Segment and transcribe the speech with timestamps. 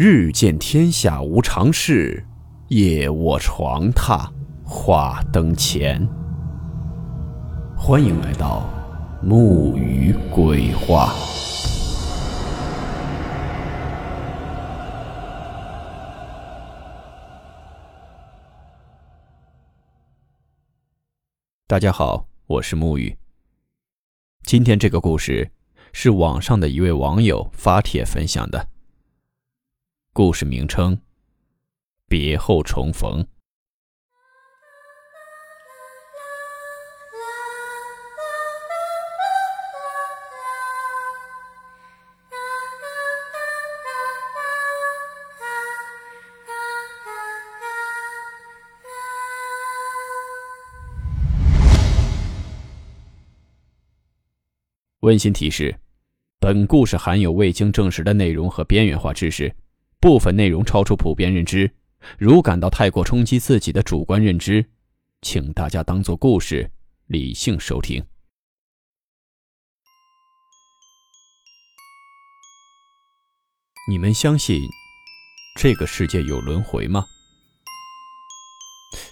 [0.00, 2.24] 日见天下无常事，
[2.68, 4.30] 夜卧床榻
[4.62, 6.08] 话灯前。
[7.76, 8.70] 欢迎来到
[9.20, 11.12] 木鱼鬼话。
[21.66, 23.18] 大家好，我是木鱼。
[24.44, 25.50] 今天这个故事
[25.92, 28.68] 是网上的一位网友发帖分享的。
[30.18, 31.00] 故事名称：
[32.08, 33.24] 别后重逢。
[55.02, 55.78] 温馨提示：
[56.40, 59.54] 本故事含有未经证实的内容和边缘化知识。
[60.00, 61.70] 部分内容超出普遍认知，
[62.18, 64.64] 如感到太过冲击自己的主观认知，
[65.22, 66.70] 请大家当做故事，
[67.06, 68.04] 理性收听。
[73.90, 74.62] 你们相信
[75.56, 77.04] 这个世界有轮回吗？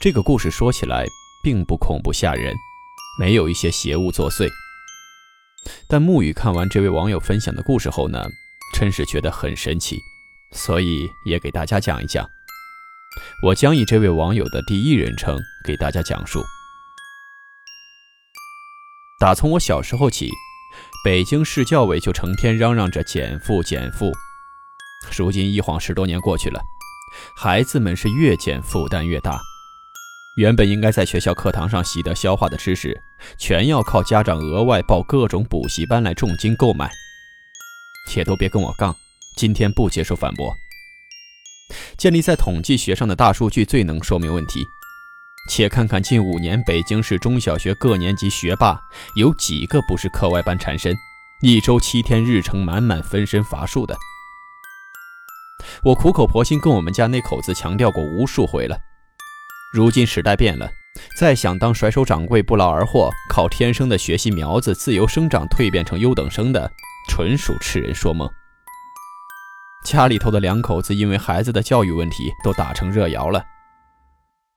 [0.00, 1.06] 这个故事说起来
[1.44, 2.56] 并不恐怖吓人，
[3.20, 4.50] 没有一些邪物作祟。
[5.86, 8.26] 但沐雨看完这位网友分享的故事后呢，
[8.74, 10.00] 真是觉得很神奇。
[10.52, 12.28] 所以也给大家讲一讲。
[13.42, 16.42] 我将以这位网友的第一人称给大家讲述。
[19.20, 20.30] 打从我小时候起，
[21.04, 24.12] 北京市教委就成天嚷嚷着减负减负。
[25.16, 26.60] 如今一晃十多年过去了，
[27.36, 29.40] 孩子们是越减负担越大。
[30.38, 33.02] 原本应该在学校课堂上习得消化的知识，
[33.36, 36.90] 全要靠家长额外报各种补习班来重金购买。
[38.08, 38.96] 且都别跟我杠。
[39.36, 40.54] 今天不接受反驳。
[41.96, 44.66] 建立在统计学上的大数据最能说明问题。
[45.48, 48.80] 且看看近五年北京市中小学各年级学霸
[49.16, 50.94] 有几个不是课外班缠身，
[51.40, 53.96] 一周七天日程满满、分身乏术的。
[55.82, 58.78] 我苦口婆心跟我们家那口子强调过无数回了。
[59.72, 60.70] 如今时代变了，
[61.18, 66.70] 再想当甩手掌柜不劳而获，靠天生的学习苗子自由生长蜕变成优等生的，
[67.08, 68.30] 纯属痴人说梦。
[69.84, 73.44] 家里头的两口子因为孩子的教育问题都打成热窑了，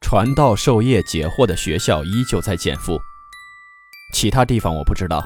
[0.02, 3.00] 传道授业解惑的学校依旧在减负，
[4.14, 5.26] 其他地方我不知道。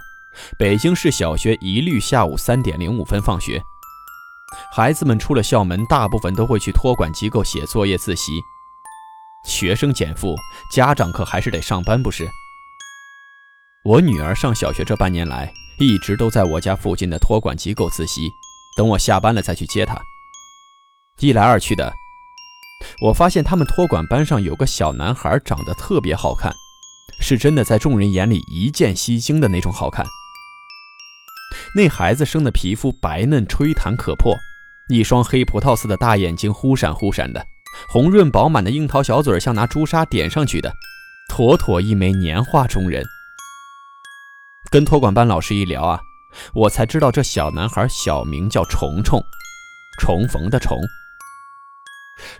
[0.57, 3.61] 北京市小学一律下午三点零五分放学，
[4.71, 8.39] 孩子们出了校门，大部分都会去托管机构写作业自习。
[9.45, 10.35] 学生减负，
[10.71, 12.29] 家长可还是得上班不是？
[13.83, 18.29] 我女儿上小学这半年来，一直都在我家附近的托管机构自习。
[18.79, 20.01] 等我下班了再去接他。
[21.19, 21.93] 一来二去的，
[23.01, 26.49] 我发现他们托管班上有个小男孩，长得特别好看，
[27.19, 30.05] 是真的在众人眼里一见吸睛的那种好看。
[31.75, 34.33] 那孩子生的皮肤白嫩吹弹可破，
[34.87, 37.45] 一双黑葡萄似的大眼睛忽闪忽闪的，
[37.89, 40.73] 红润饱满的樱桃小嘴像拿朱砂点上去的，
[41.27, 43.03] 妥妥一枚年画中人。
[44.71, 45.99] 跟托管班老师一聊啊。
[46.53, 49.21] 我才知道这小男孩小名叫虫虫，
[49.99, 50.77] 重逢的虫。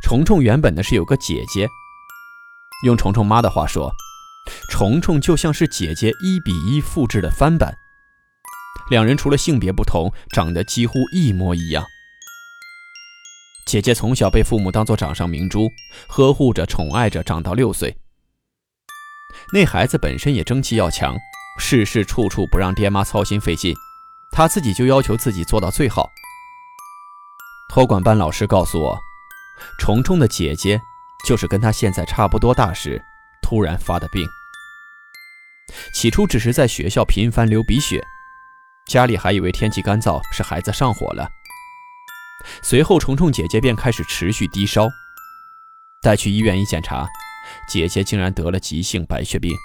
[0.01, 1.67] 虫虫原本呢是有个姐姐，
[2.85, 3.91] 用虫虫妈的话说，
[4.69, 7.73] 虫虫就像是姐姐一比一复制的翻版。
[8.89, 11.85] 两人除了性别不同，长得几乎一模一样。
[13.65, 15.69] 姐姐从小被父母当做掌上明珠，
[16.07, 17.95] 呵护着、宠爱着，长到六岁。
[19.53, 21.15] 那孩子本身也争气要强。
[21.59, 23.75] 事事处处不让爹妈操心费劲，
[24.31, 26.09] 他自己就要求自己做到最好。
[27.69, 28.97] 托管班老师告诉我，
[29.77, 30.81] 虫虫的姐姐
[31.27, 32.99] 就是跟他现在差不多大时
[33.43, 34.27] 突然发的病。
[35.93, 38.03] 起初只是在学校频繁流鼻血，
[38.87, 41.29] 家里还以为天气干燥是孩子上火了。
[42.63, 44.87] 随后虫虫姐姐便开始持续低烧，
[46.01, 47.07] 带去医院一检查，
[47.69, 49.55] 姐姐竟然得了急性白血病。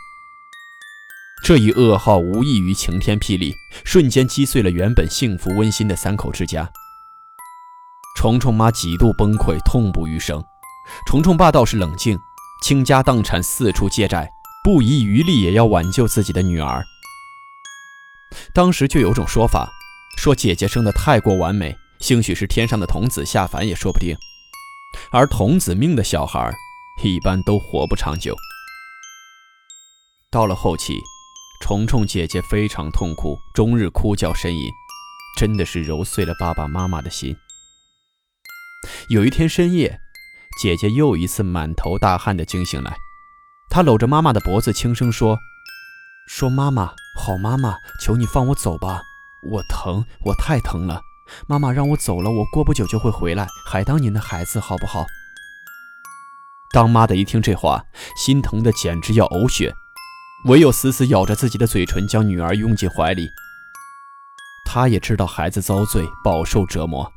[1.45, 3.55] 这一噩耗无异于晴天霹雳，
[3.85, 6.67] 瞬间击碎了原本幸福温馨的三口之家。
[8.17, 10.41] 虫虫妈几度崩溃，痛不欲生；
[11.07, 12.19] 虫虫爸倒是冷静，
[12.63, 14.27] 倾家荡产，四处借债，
[14.65, 16.83] 不遗余力也要挽救自己的女儿。
[18.55, 19.69] 当时就有种说法，
[20.17, 24.17] 说姐姐生得太过完美，兴许是天上的童子下凡也说不定。
[25.13, 26.51] 而童子命的小孩，
[27.03, 28.35] 一般都活不长久。
[30.31, 30.99] 到了后期。
[31.61, 34.71] 虫虫姐姐非常痛苦，终日哭叫呻吟，
[35.39, 37.37] 真的是揉碎了爸爸妈妈的心。
[39.09, 39.99] 有一天深夜，
[40.61, 42.95] 姐姐又一次满头大汗的惊醒来，
[43.71, 45.39] 她搂着妈妈的脖子，轻声说
[46.29, 49.01] ：“说妈妈，好妈妈，求你放我走吧，
[49.51, 51.01] 我疼，我太疼了。
[51.47, 55.07] 妈妈让我走了，我过不久就会回来，还当您的孩子，好不好？”
[56.75, 57.85] 当妈的一听这话，
[58.17, 59.75] 心疼的简直要呕血，
[60.45, 63.29] 唯有死死咬着自己的嘴唇，将女儿拥进怀里。
[64.67, 67.11] 她也知道孩子遭罪，饱受折磨，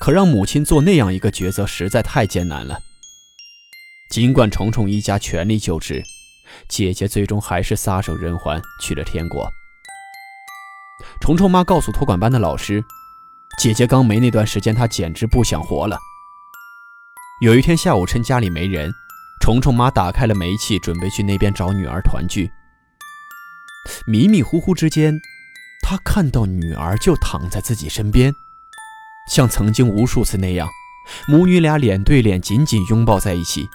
[0.00, 2.78] 可让母亲做那样一个抉择，实在太艰难了。
[4.10, 6.02] 尽管虫虫一家全力救治，
[6.68, 9.48] 姐姐最终还是撒手人寰，去了天国。
[11.20, 12.84] 虫虫妈告诉托管班的老师，
[13.58, 15.96] 姐姐刚没那段时间，她简直不想活了。
[17.40, 18.92] 有一天下午，趁家里没人，
[19.44, 22.50] 虫虫妈打开了煤气，准备去那边找女儿团聚。
[24.06, 25.20] 迷迷糊糊之间，
[25.82, 28.34] 她看到女儿就躺在自己身边，
[29.30, 30.66] 像曾经无数次那样，
[31.28, 33.68] 母女俩脸对脸，紧紧拥抱在一起。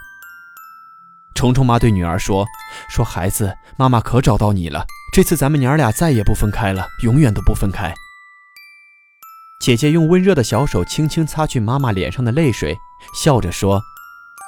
[1.36, 2.48] 虫虫妈对女儿说
[2.90, 7.94] ：“说孩子，妈妈可找到你了，这次咱们娘俩再也不分开了，永远都不分开。”
[9.62, 12.76] 姐姐用温热的小手轻轻擦去妈妈脸上的泪水。
[13.14, 13.80] 笑着说：“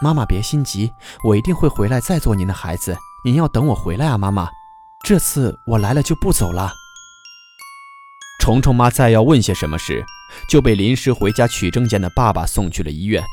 [0.01, 0.92] 妈妈别心急，
[1.24, 2.98] 我一定会回来再做您的孩子。
[3.24, 4.50] 您要等我回来啊，妈妈。
[5.06, 6.74] 这次我来了就不走了。”
[8.42, 10.03] 虫虫妈再要问些什么时，
[10.50, 13.24] 就被临时回家取证件的爸爸送去了医院。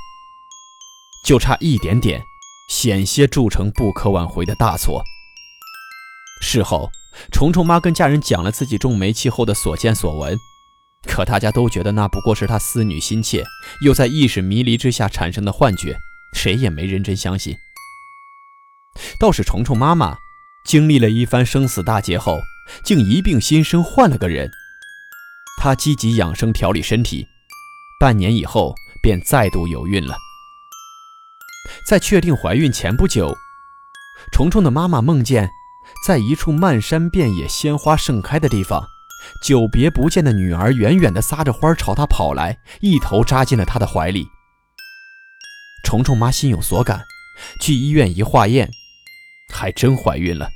[1.24, 2.22] 就差一点点，
[2.68, 5.02] 险些铸成不可挽回的大错。
[6.42, 6.90] 事后，
[7.32, 10.36] 虫虫妈跟家人讲了自己中煤气后的所见所闻。
[11.06, 13.44] 可大家都觉得那不过是她思女心切，
[13.80, 15.96] 又在意识迷离之下产生的幻觉，
[16.38, 17.56] 谁也没认真相信。
[19.19, 20.17] 倒是虫虫妈妈，
[20.64, 22.38] 经历了一番生死大劫后，
[22.85, 24.49] 竟一病新生，换了个人。
[25.61, 27.26] 她积极养生调理身体，
[27.99, 30.17] 半年以后便再度有孕了。
[31.85, 33.37] 在确定怀孕前不久，
[34.32, 35.50] 虫虫的妈妈梦见，
[36.06, 38.87] 在一处漫山遍野、鲜花盛开的地方。
[39.43, 44.29] 久别不见的女儿远远地撒着欢朝她跑来，一头扎进了他的怀里。
[45.88, 47.06] 虫虫妈心有所感，
[47.62, 48.70] 去医院一化验，
[49.50, 50.50] 还真怀孕了。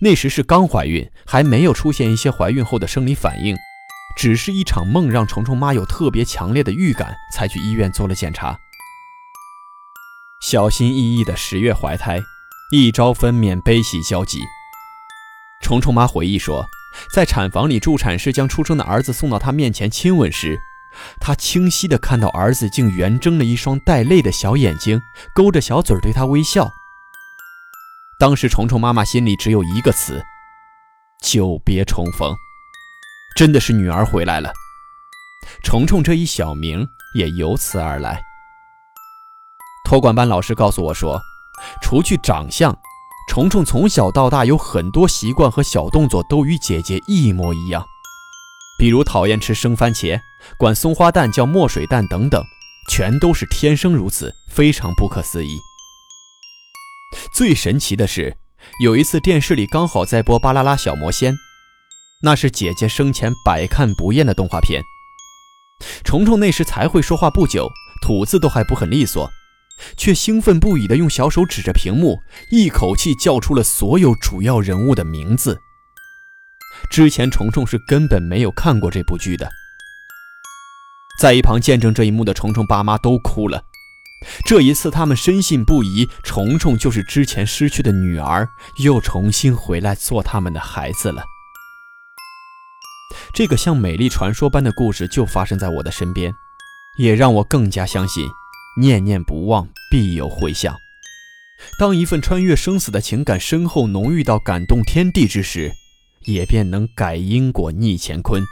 [0.00, 3.56] 那时是刚怀孕，还没有出现一些怀孕后的生理反应，
[4.14, 8.58] 只是一场梦让虫虫妈有特别强烈的预感，才去医院做了检查。
[10.42, 12.20] 小心翼翼的十月怀胎，
[12.72, 14.42] 一朝分娩，悲喜交集。
[15.62, 16.68] 虫虫妈回忆说。
[17.14, 20.58] 在产房里，助产士将出生的儿子送到她面前亲吻时，
[21.20, 25.00] 他清晰地看到儿子竟圆睁了一双带泪的小眼睛，
[25.34, 26.70] 勾着小嘴对他微笑。
[28.18, 30.22] 当时，虫虫妈妈心里只有一个词：
[31.22, 32.34] 久别重逢。
[33.36, 34.50] 真的是女儿回来了，
[35.62, 38.22] 虫虫这一小名也由此而来。
[39.84, 41.20] 托管班老师告诉我说，
[41.82, 42.76] 除去长相。
[43.28, 47.84] 虫虫从小到大有很多习惯和小动作都与姐姐一模一样，
[48.78, 50.20] 比如讨厌吃生番茄，
[50.58, 52.42] 管松花蛋叫墨水蛋等等，
[52.90, 55.58] 全都是天生如此，非常不可思议。
[57.32, 58.36] 最神奇的是，
[58.82, 61.32] 有一次电视里刚好在播《巴啦啦小魔仙》，
[62.22, 64.82] 那是姐姐生前百看不厌的动画片。
[66.04, 67.70] 虫虫那时才会说话不久，
[68.02, 69.30] 吐字都还不很利索。
[69.96, 72.18] 却兴奋不已地用小手指着屏幕，
[72.50, 75.60] 一口气叫出了所有主要人物的名字。
[76.90, 79.50] 之前虫虫是根本没有看过这部剧的，
[81.18, 83.62] 在一旁见证这一幕的虫虫爸妈都哭了。
[84.46, 91.22] 这一次，他们深信不疑，虫虫就是之前失去的女儿，又重新回来做他们的孩子了。
[93.34, 96.34] 这个像美丽传说般的故事就发生在我的身边，
[96.98, 98.26] 也让我更加相信。
[98.78, 100.74] 念念不忘，必有回响。
[101.78, 105.72] 当一份穿越生死的情感深厚浓郁到感动天地之时，
[106.26, 108.42] 也便能改因果逆乾坤，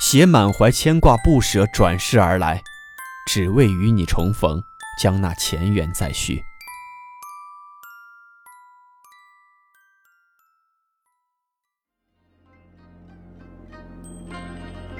[0.00, 2.62] 携满怀牵挂不舍转世而来，
[3.26, 4.62] 只为与你重逢，
[5.00, 6.44] 将那前缘再续。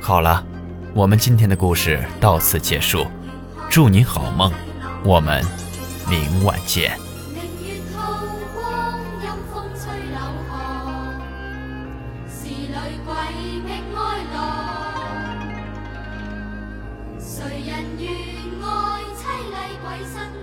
[0.00, 0.44] 好了，
[0.94, 3.06] 我们今天的故事到此结束。
[3.70, 4.52] 祝你好梦，
[5.02, 5.44] 我们
[6.08, 7.03] 明晚见。
[17.18, 18.10] 谁人愿
[18.62, 20.33] 爱凄厉鬼身？